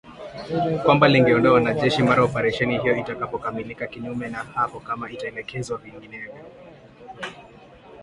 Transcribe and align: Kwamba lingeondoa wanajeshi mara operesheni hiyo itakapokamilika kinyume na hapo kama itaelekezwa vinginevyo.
Kwamba 0.85 1.07
lingeondoa 1.07 1.53
wanajeshi 1.53 2.03
mara 2.03 2.23
operesheni 2.23 2.77
hiyo 2.79 2.95
itakapokamilika 2.97 3.87
kinyume 3.87 4.29
na 4.29 4.37
hapo 4.37 4.79
kama 4.79 5.11
itaelekezwa 5.11 5.77
vinginevyo. 5.77 6.33